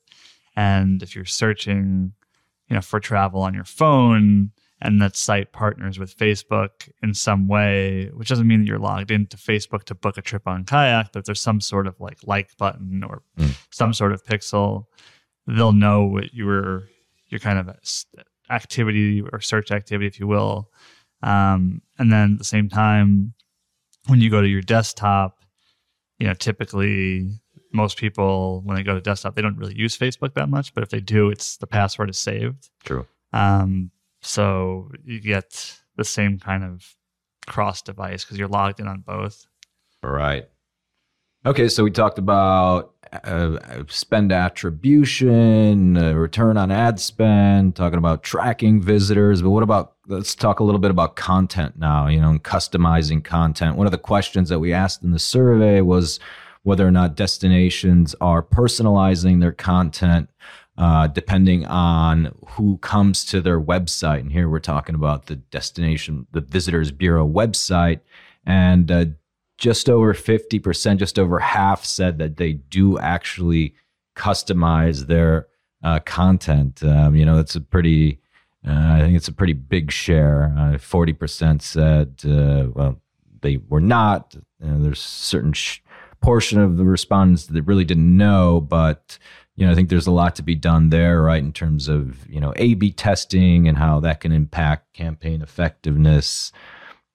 [0.56, 2.12] and if you're searching
[2.68, 7.48] you know for travel on your phone and that site partners with Facebook in some
[7.48, 11.10] way, which doesn't mean that you're logged into Facebook to book a trip on kayak,
[11.12, 13.56] but if there's some sort of like like button or Mm.
[13.70, 14.84] some sort of pixel,
[15.48, 16.84] they'll know what your
[17.28, 17.68] your kind of
[18.50, 20.70] activity or search activity, if you will.
[21.22, 23.34] Um, and then at the same time,
[24.06, 25.40] when you go to your desktop,
[26.18, 27.32] you know, typically
[27.72, 30.82] most people when they go to desktop, they don't really use Facebook that much, but
[30.82, 32.70] if they do, it's the password is saved.
[32.84, 33.06] True.
[33.32, 36.96] Um, so you get the same kind of
[37.46, 39.46] cross device because you're logged in on both.
[40.02, 40.48] Right.
[41.46, 48.22] Okay, so we talked about uh, spend attribution, uh, return on ad spend, talking about
[48.22, 49.40] tracking visitors.
[49.40, 53.22] But what about, let's talk a little bit about content now, you know, and customizing
[53.22, 53.76] content.
[53.76, 56.18] One of the questions that we asked in the survey was
[56.62, 60.28] whether or not destinations are personalizing their content
[60.78, 64.20] uh, depending on who comes to their website.
[64.20, 67.98] And here we're talking about the destination, the Visitors Bureau website.
[68.46, 69.06] And uh,
[69.58, 73.74] just over 50%, just over half said that they do actually
[74.14, 75.48] customize their
[75.82, 76.82] uh, content.
[76.84, 78.20] Um, you know, that's a pretty,
[78.66, 80.54] uh, I think it's a pretty big share.
[80.56, 83.00] Uh, 40% said, uh, well,
[83.40, 84.36] they were not.
[84.60, 85.80] there's certain sh-
[86.20, 89.18] portion of the respondents that really didn't know, but
[89.56, 92.28] you know, I think there's a lot to be done there, right, in terms of
[92.28, 96.52] you know A/B testing and how that can impact campaign effectiveness.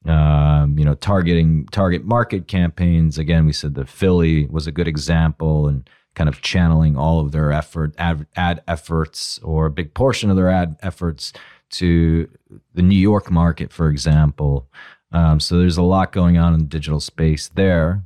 [0.05, 3.17] Um, you know, targeting target market campaigns.
[3.17, 7.31] Again, we said the Philly was a good example, and kind of channeling all of
[7.31, 11.33] their effort ad, ad efforts or a big portion of their ad efforts
[11.71, 12.29] to
[12.73, 14.67] the New York market, for example.
[15.11, 18.03] Um, so there's a lot going on in the digital space there.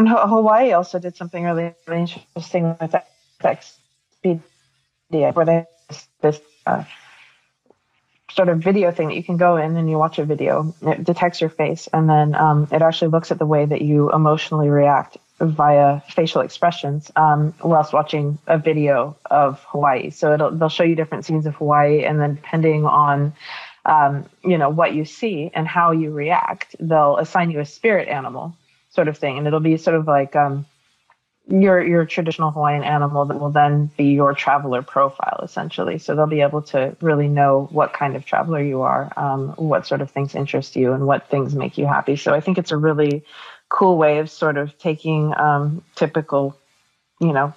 [0.00, 2.94] And Hawaii also did something really, really interesting with
[3.42, 4.40] Expedia,
[5.34, 5.66] where they
[6.22, 6.84] this uh,
[8.30, 10.74] sort of video thing that you can go in and you watch a video.
[10.80, 14.10] It detects your face, and then um, it actually looks at the way that you
[14.10, 20.08] emotionally react via facial expressions um, whilst watching a video of Hawaii.
[20.08, 23.34] So it'll they'll show you different scenes of Hawaii, and then depending on
[23.84, 28.08] um, you know what you see and how you react, they'll assign you a spirit
[28.08, 28.56] animal
[28.90, 30.66] sort of thing, and it'll be sort of like um,
[31.48, 35.98] your your traditional Hawaiian animal that will then be your traveler profile essentially.
[35.98, 39.86] So they'll be able to really know what kind of traveler you are, um, what
[39.86, 42.16] sort of things interest you, and what things make you happy.
[42.16, 43.24] So I think it's a really
[43.68, 46.56] cool way of sort of taking um, typical,
[47.20, 47.54] you know,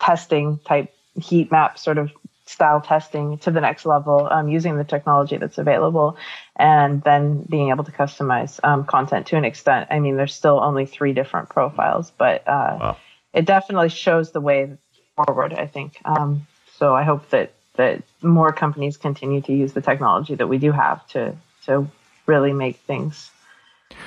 [0.00, 2.10] testing type heat map sort of
[2.50, 6.16] style testing to the next level um, using the technology that's available
[6.56, 9.86] and then being able to customize um, content to an extent.
[9.90, 12.96] I mean, there's still only three different profiles, but uh, wow.
[13.32, 14.76] it definitely shows the way
[15.14, 16.00] forward, I think.
[16.04, 20.58] Um, so I hope that, that more companies continue to use the technology that we
[20.58, 21.36] do have to,
[21.66, 21.86] to
[22.26, 23.30] really make things.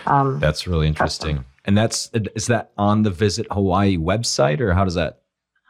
[0.06, 1.38] Um, that's really interesting.
[1.38, 1.46] Custom.
[1.66, 5.23] And that's, is that on the Visit Hawaii website or how does that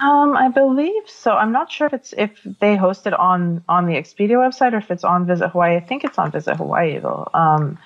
[0.03, 1.33] um, I believe so.
[1.33, 4.77] I'm not sure if it's if they host it on on the Expedia website or
[4.77, 5.77] if it's on Visit Hawaii.
[5.77, 7.29] I think it's on Visit Hawaii though.
[7.33, 7.77] Um,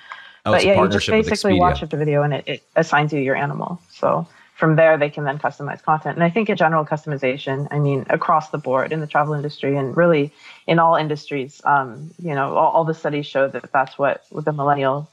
[0.46, 3.36] oh, but yeah, you just basically watch the video and it, it assigns you your
[3.36, 3.80] animal.
[3.92, 6.16] So from there, they can then customize content.
[6.16, 9.78] And I think in general customization, I mean, across the board in the travel industry
[9.78, 10.34] and really
[10.66, 14.46] in all industries, um, you know, all, all the studies show that that's what, what
[14.46, 15.08] the millennial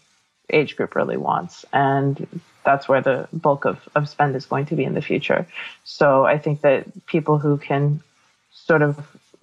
[0.49, 1.67] age group really wants.
[1.75, 5.47] And that's where the bulk of, of spend is going to be in the future.
[5.85, 8.03] So I think that people who can
[8.53, 8.99] sort of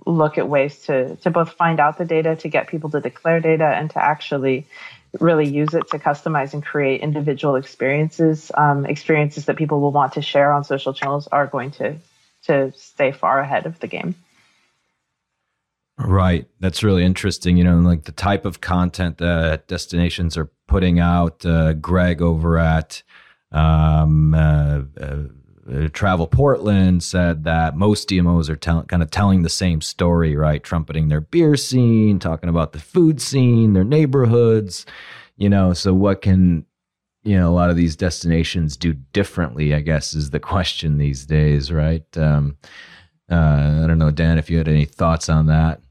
[0.06, 3.40] look at ways to, to both find out the data, to get people to declare
[3.40, 4.66] data, and to actually
[5.20, 10.14] really use it to customize and create individual experiences, um, experiences that people will want
[10.14, 11.96] to share on social channels are going to
[12.44, 14.16] to stay far ahead of the game.
[15.98, 16.48] Right.
[16.60, 17.58] That's really interesting.
[17.58, 21.46] You know, like the type of content that destinations are putting out.
[21.46, 23.04] Uh, Greg over at
[23.52, 29.50] um, uh, uh, Travel Portland said that most DMOs are tell- kind of telling the
[29.50, 30.64] same story, right?
[30.64, 34.86] Trumpeting their beer scene, talking about the food scene, their neighborhoods,
[35.38, 35.74] you know.
[35.74, 36.66] So, what can
[37.24, 39.76] you know a lot of these destinations do differently?
[39.76, 42.06] I guess is the question these days, right?
[42.18, 42.58] Um,
[43.32, 45.82] uh, I don't know, Dan, if you had any thoughts on that.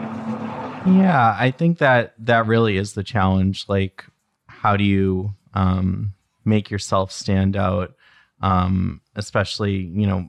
[0.00, 3.66] Yeah, I think that that really is the challenge.
[3.68, 4.04] Like,
[4.48, 6.14] how do you um,
[6.44, 7.94] make yourself stand out?
[8.40, 10.28] Um, especially, you know,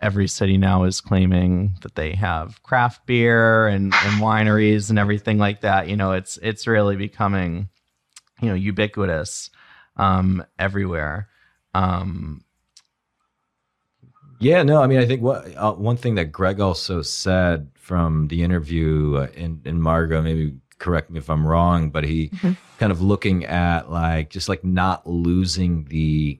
[0.00, 5.38] every city now is claiming that they have craft beer and, and wineries and everything
[5.38, 5.88] like that.
[5.88, 7.68] You know, it's it's really becoming,
[8.42, 9.50] you know, ubiquitous
[9.96, 11.28] um, everywhere.
[11.72, 12.43] Um,
[14.44, 18.28] yeah, no, I mean, I think what uh, one thing that Greg also said from
[18.28, 22.52] the interview uh, in, in Margot, maybe correct me if I'm wrong, but he mm-hmm.
[22.78, 26.38] kind of looking at like just like not losing the,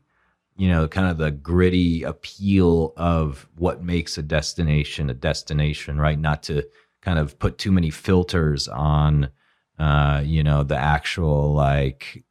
[0.57, 6.19] you know, kind of the gritty appeal of what makes a destination a destination, right?
[6.19, 6.63] Not to
[7.01, 9.31] kind of put too many filters on,
[9.79, 12.23] uh, you know, the actual like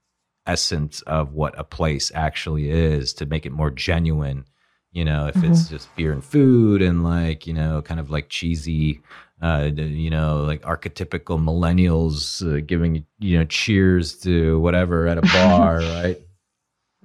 [0.46, 4.46] essence of what a place actually is to make it more genuine
[4.94, 5.52] you know if mm-hmm.
[5.52, 9.02] it's just beer and food and like you know kind of like cheesy
[9.42, 15.22] uh, you know like archetypical millennials uh, giving you know cheers to whatever at a
[15.34, 16.22] bar right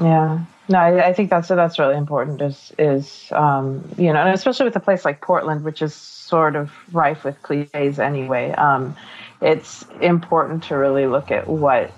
[0.01, 4.35] yeah no I, I, think that's that's really important is is um, you know and
[4.35, 8.95] especially with a place like portland which is sort of rife with cliches anyway um,
[9.41, 11.93] it's important to really look at what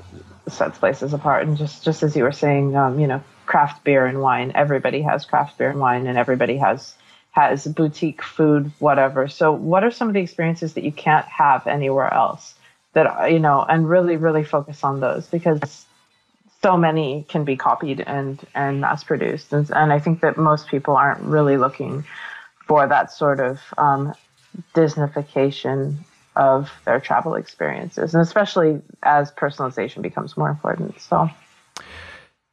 [0.49, 1.47] sets places apart.
[1.47, 4.53] And just just as you were saying, um, you know, craft beer and wine.
[4.55, 6.95] Everybody has craft beer and wine, and everybody has
[7.33, 9.27] has boutique food, whatever.
[9.27, 12.55] So, what are some of the experiences that you can't have anywhere else?
[12.93, 15.85] That you know, and really, really focus on those because
[16.63, 20.69] so many can be copied and and mass produced, and, and I think that most
[20.69, 22.05] people aren't really looking
[22.69, 24.15] for that sort of um,
[24.77, 25.97] Disneyfication
[26.37, 31.01] of their travel experiences, and especially as personalization becomes more important.
[31.01, 31.29] So.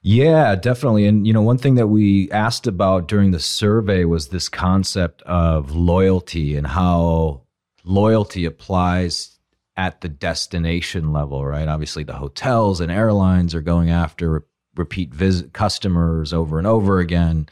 [0.02, 1.06] Yeah, definitely.
[1.06, 5.22] And you know, one thing that we asked about during the survey was this concept
[5.24, 7.42] of loyalty and how
[7.84, 9.38] loyalty applies
[9.76, 11.68] at the destination level, right?
[11.68, 14.46] Obviously, the hotels and airlines are going after
[14.76, 17.50] repeat visit customers over and over again.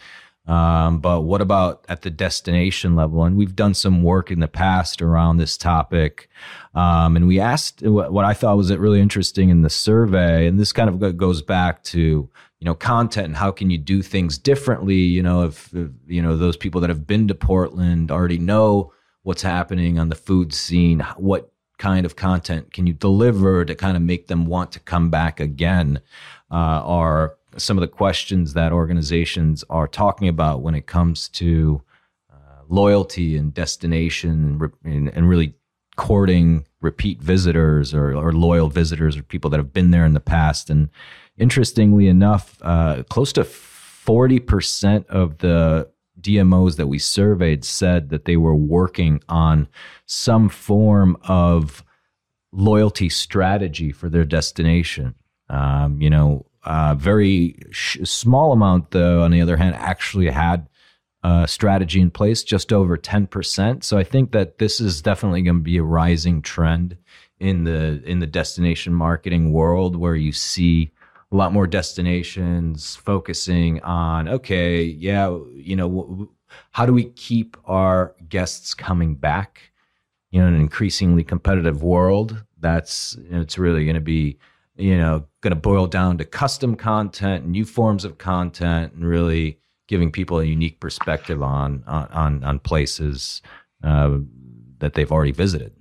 [0.48, 3.24] Um, but what about at the destination level?
[3.24, 6.30] And we've done some work in the past around this topic.
[6.76, 10.60] Um, and we asked what, what, I thought was really interesting in the survey, and
[10.60, 12.30] this kind of goes back to
[12.60, 14.98] you know content and how can you do things differently.
[14.98, 18.92] You know, if, if you know those people that have been to Portland already know
[19.26, 21.00] what's happening on the food scene.
[21.18, 25.10] What kind of content can you deliver to kind of make them want to come
[25.10, 26.00] back again?
[26.52, 31.82] Uh, or some of the questions that organizations are talking about when it comes to
[32.32, 35.54] uh, loyalty and destination and, and, really
[35.96, 40.20] courting repeat visitors or, or, loyal visitors or people that have been there in the
[40.20, 40.70] past.
[40.70, 40.90] And
[41.38, 45.90] interestingly enough, uh, close to 40% of the
[46.20, 49.68] DMOs that we surveyed said that they were working on
[50.06, 51.84] some form of
[52.52, 55.16] loyalty strategy for their destination.
[55.50, 60.68] Um, you know, uh, very sh- small amount, though, on the other hand, actually had
[61.24, 63.84] a strategy in place, just over 10%.
[63.84, 66.98] So I think that this is definitely going to be a rising trend
[67.40, 70.92] in the in the destination marketing world where you see
[71.32, 76.30] a lot more destinations focusing on okay yeah you know w-
[76.72, 79.74] how do we keep our guests coming back
[80.32, 84.38] you know in an increasingly competitive world that's you know, it's really going to be
[84.78, 89.60] you know, going to boil down to custom content, new forms of content, and really
[89.88, 93.42] giving people a unique perspective on on on places
[93.84, 94.18] uh,
[94.80, 95.74] that they've already visited.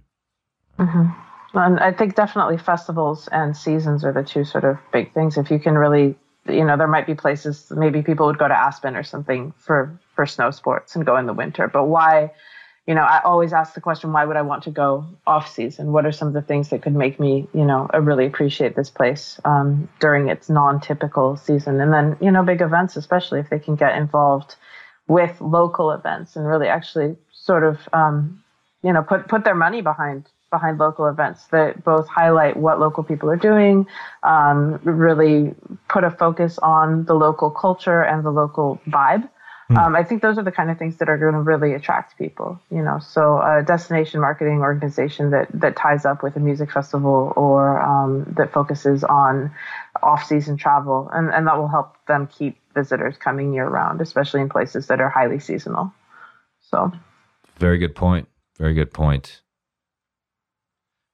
[0.79, 1.59] Mm-hmm.
[1.59, 5.39] And I think definitely festivals and seasons are the two sort of big things.
[5.39, 6.17] If you can really,
[6.49, 9.99] you know, there might be places maybe people would go to Aspen or something for
[10.15, 12.33] for snow sports and go in the winter, but why?
[12.87, 15.93] You know, I always ask the question, why would I want to go off season?
[15.93, 18.91] What are some of the things that could make me, you know, really appreciate this
[18.91, 21.81] place um, during its non-typical season?
[21.81, 24.57] And then, you know, big events, especially if they can get involved
[25.09, 28.43] with local events and really actually sort of, um,
[28.83, 33.03] you know, put put their money behind behind local events that both highlight what local
[33.03, 33.87] people are doing,
[34.23, 35.55] um, really
[35.89, 39.29] put a focus on the local culture and the local vibe
[39.69, 39.79] Hmm.
[39.79, 42.19] Um, I think those are the kind of things that are going to really attract
[42.19, 42.99] people, you know.
[42.99, 48.25] So a destination marketing organization that that ties up with a music festival or um,
[48.37, 49.51] that focuses on
[50.03, 54.89] off-season travel, and, and that will help them keep visitors coming year-round, especially in places
[54.89, 55.95] that are highly seasonal.
[56.61, 56.93] So,
[57.57, 58.29] very good point.
[58.59, 59.41] Very good point.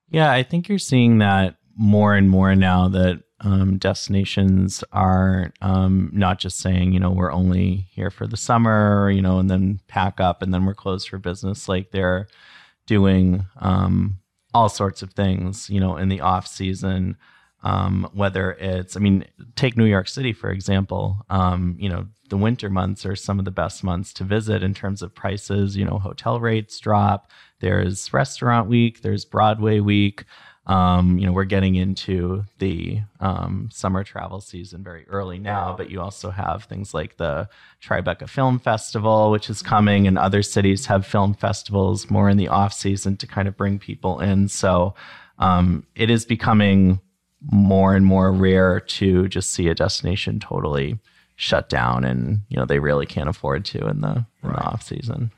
[0.09, 6.11] Yeah, I think you're seeing that more and more now that um, destinations are um,
[6.13, 9.81] not just saying, you know, we're only here for the summer, you know, and then
[9.89, 11.69] pack up and then we're closed for business.
[11.69, 12.29] Like they're
[12.87, 14.19] doing um,
[14.53, 17.17] all sorts of things, you know, in the off season.
[17.63, 21.19] Um, whether it's, I mean, take New York City for example.
[21.29, 24.73] Um, you know, the winter months are some of the best months to visit in
[24.73, 25.77] terms of prices.
[25.77, 27.31] You know, hotel rates drop.
[27.61, 29.03] There's restaurant week.
[29.03, 30.25] There's Broadway week.
[30.71, 35.91] Um, you know, we're getting into the um, summer travel season very early now, but
[35.91, 37.49] you also have things like the
[37.83, 42.47] Tribeca Film Festival, which is coming, and other cities have film festivals more in the
[42.47, 44.47] off season to kind of bring people in.
[44.47, 44.95] So
[45.41, 47.01] um, it is becoming
[47.51, 51.01] more and more rare to just see a destination totally
[51.35, 54.55] shut down, and you know they really can't afford to in the in right.
[54.55, 55.33] the off season.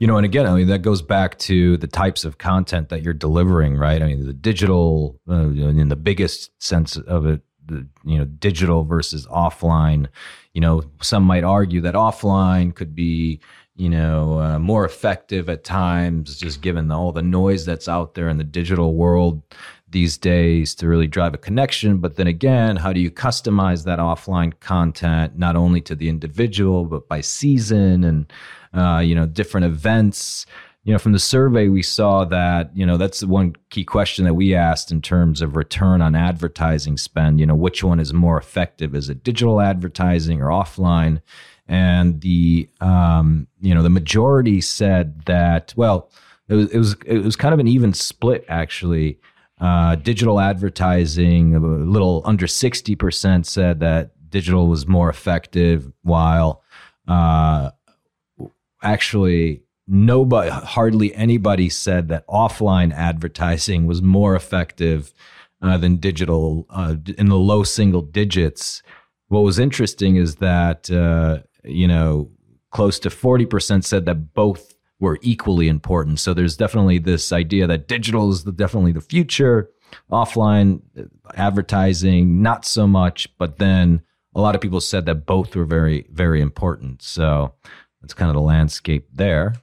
[0.00, 3.02] You know, and again, I mean, that goes back to the types of content that
[3.02, 4.02] you're delivering, right?
[4.02, 8.84] I mean, the digital, uh, in the biggest sense of it, the, you know, digital
[8.84, 10.08] versus offline.
[10.54, 13.40] You know, some might argue that offline could be,
[13.76, 18.14] you know, uh, more effective at times, just given the, all the noise that's out
[18.14, 19.42] there in the digital world
[19.90, 21.98] these days to really drive a connection.
[21.98, 26.84] But then again, how do you customize that offline content not only to the individual
[26.84, 28.32] but by season and
[28.72, 30.46] uh, you know different events?
[30.84, 34.24] you know, from the survey, we saw that, you know, that's the one key question
[34.24, 37.38] that we asked in terms of return on advertising spend.
[37.38, 38.94] You know, which one is more effective?
[38.94, 41.20] Is it digital advertising or offline?
[41.68, 46.10] And the, um, you know, the majority said that, well,
[46.48, 49.20] it was, it was, it was kind of an even split actually.
[49.60, 56.62] Uh, digital advertising, a little under 60% said that digital was more effective, while
[57.06, 57.70] uh,
[58.82, 65.12] actually nobody, hardly anybody said that offline advertising was more effective
[65.60, 68.82] uh, than digital uh, in the low single digits.
[69.28, 72.30] What was interesting is that, uh, you know,
[72.70, 76.20] close to 40% said that both were equally important.
[76.20, 79.70] So there's definitely this idea that digital is the, definitely the future,
[80.12, 84.02] offline uh, advertising, not so much, but then
[84.34, 87.02] a lot of people said that both were very, very important.
[87.02, 87.54] So
[88.00, 89.54] that's kind of the landscape there.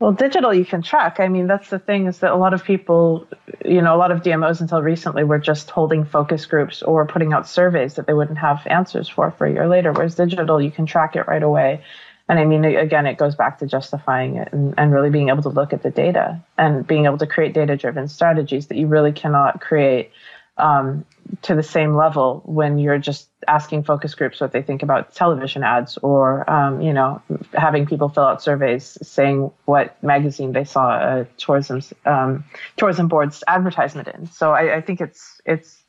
[0.00, 1.20] Well, digital you can track.
[1.20, 3.28] I mean, that's the thing is that a lot of people,
[3.64, 7.32] you know, a lot of DMOs until recently were just holding focus groups or putting
[7.32, 9.92] out surveys that they wouldn't have answers for for a year later.
[9.92, 11.84] Whereas digital, you can track it right away.
[12.28, 15.42] And I mean, again, it goes back to justifying it and, and really being able
[15.42, 18.86] to look at the data and being able to create data driven strategies that you
[18.86, 20.10] really cannot create
[20.58, 21.04] um,
[21.42, 25.64] to the same level when you're just asking focus groups what they think about television
[25.64, 27.22] ads or um, you know
[27.54, 32.44] having people fill out surveys saying what magazine they saw a tourism um,
[32.76, 34.26] tourism board's advertisement in.
[34.30, 35.82] So I, I, think it's it's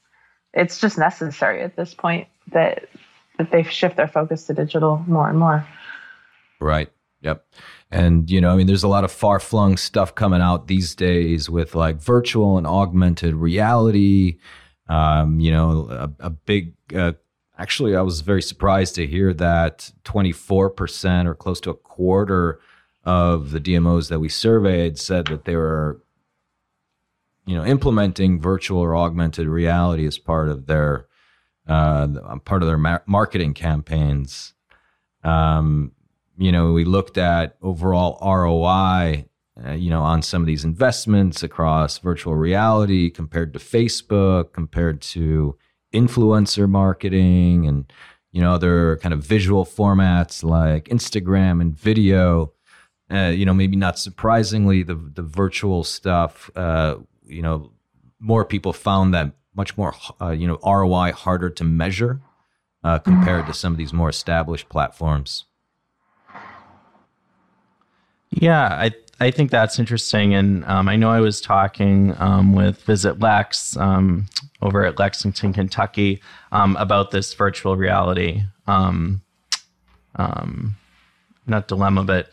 [0.53, 2.87] it's just necessary at this point that
[3.37, 5.67] that they shift their focus to digital more and more
[6.63, 6.91] right.
[7.21, 7.45] Yep.
[7.91, 11.49] And you know i mean there's a lot of far-flung stuff coming out these days
[11.49, 14.39] with like virtual and augmented reality.
[14.89, 17.13] Um, you know, a, a big, uh,
[17.57, 22.59] actually, I was very surprised to hear that 24% or close to a quarter
[23.05, 26.01] of the DMOs that we surveyed said that they were,
[27.45, 31.07] you know, implementing virtual or augmented reality as part of their,
[31.67, 32.07] uh,
[32.43, 34.53] part of their mar- marketing campaigns.
[35.23, 35.93] Um,
[36.37, 39.25] you know, we looked at overall ROI
[39.63, 44.99] uh, you know, on some of these investments across virtual reality compared to Facebook, compared
[44.99, 45.55] to
[45.93, 47.91] influencer marketing and,
[48.31, 52.51] you know, other kind of visual formats like Instagram and video.
[53.11, 57.71] Uh, you know, maybe not surprisingly, the the virtual stuff, uh, you know,
[58.19, 62.21] more people found that much more, uh, you know, ROI harder to measure
[62.83, 65.45] uh, compared to some of these more established platforms.
[68.35, 70.33] Yeah, I I think that's interesting.
[70.33, 74.27] And um, I know I was talking um, with Visit Lex um,
[74.61, 76.21] over at Lexington, Kentucky,
[76.51, 79.21] um, about this virtual reality, um,
[80.15, 80.75] um,
[81.47, 82.29] not dilemma, but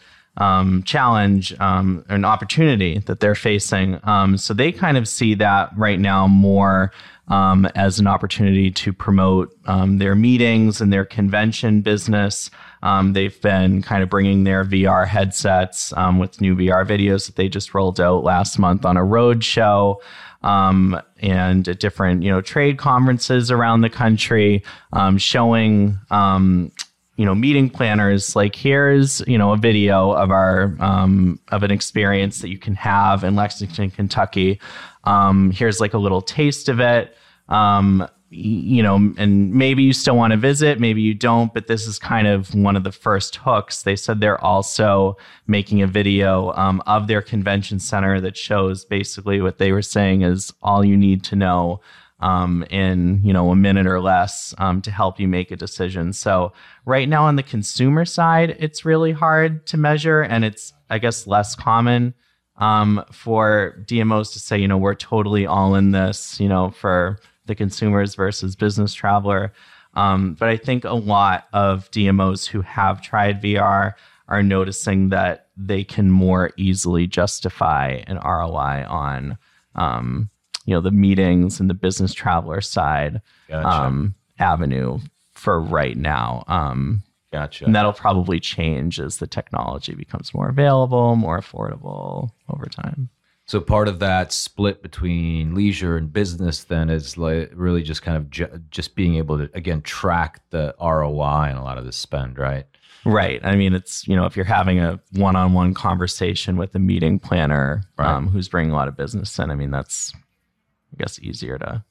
[0.85, 4.01] challenge, an opportunity that they're facing.
[4.37, 6.93] so they kind of see that right now more
[7.29, 12.51] as an opportunity to promote their meetings and their convention business.
[12.83, 17.37] Um, they've been kind of bringing their VR headsets um, with new VR videos that
[17.37, 20.01] they just rolled out last month on a road show.
[20.43, 24.65] Um, and at different, you know, trade conferences around the country,
[24.95, 26.73] um, showing, um,
[27.21, 31.71] you know, meeting planners like here's, you know, a video of our um, of an
[31.71, 34.59] experience that you can have in Lexington, Kentucky.
[35.05, 37.15] um, here's like a little taste of it.
[37.51, 41.87] Um, you know, and maybe you still want to visit, maybe you don't, but this
[41.87, 43.83] is kind of one of the first hooks.
[43.83, 49.43] They said they're also making a video um, of their convention center that shows basically
[49.43, 51.83] what they were saying is all you need to know
[52.21, 56.13] um, in you know a minute or less um, to help you make a decision.
[56.13, 56.53] So
[56.85, 61.27] right now on the consumer side, it's really hard to measure, and it's I guess
[61.27, 62.15] less common
[62.57, 67.19] um, for DMOs to say you know we're totally all in this you know for
[67.47, 69.53] the consumers versus business traveler.
[69.95, 73.95] Um, but I think a lot of DMOs who have tried VR
[74.29, 79.37] are noticing that they can more easily justify an ROI on,
[79.75, 80.31] um,
[80.65, 83.69] you know, the meetings and the business traveler side gotcha.
[83.69, 84.99] um, avenue
[85.33, 86.45] for right now.
[86.49, 87.03] Um,
[87.33, 87.65] gotcha.
[87.65, 93.09] And that'll probably change as the technology becomes more available, more affordable over time.
[93.47, 98.17] So part of that split between leisure and business then is like really just kind
[98.17, 101.91] of ju- just being able to again track the ROI and a lot of the
[101.91, 102.65] spend, right?
[103.05, 103.41] Right.
[103.43, 107.83] I mean, it's you know if you're having a one-on-one conversation with a meeting planner
[107.99, 108.09] right.
[108.09, 110.13] um, who's bringing a lot of business in, I mean that's
[110.93, 111.85] I guess easier to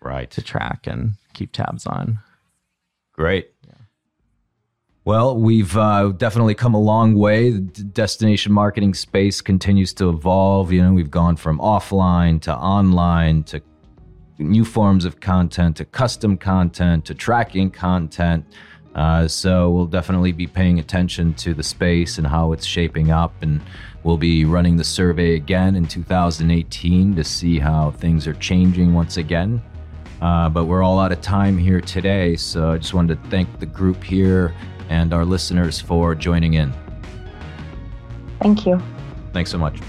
[0.00, 2.20] right to track and keep tabs on.
[3.12, 3.52] Great.
[3.66, 3.74] Yeah.
[5.04, 7.50] Well, we've uh, definitely come a long way.
[7.50, 10.70] The destination marketing space continues to evolve.
[10.70, 13.62] You know, we've gone from offline to online to
[14.38, 18.44] new forms of content to custom content to tracking content.
[18.94, 23.42] Uh, so we'll definitely be paying attention to the space and how it's shaping up.
[23.42, 23.60] And
[24.04, 29.16] we'll be running the survey again in 2018 to see how things are changing once
[29.16, 29.62] again.
[30.20, 32.36] Uh, but we're all out of time here today.
[32.36, 34.54] So I just wanted to thank the group here
[34.88, 36.72] and our listeners for joining in.
[38.40, 38.80] Thank you.
[39.32, 39.80] Thanks so much.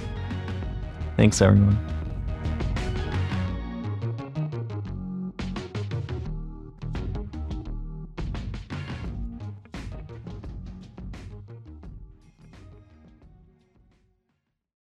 [1.18, 1.78] Thanks, everyone.